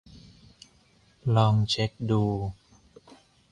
[1.35, 2.23] ลองเช็คดู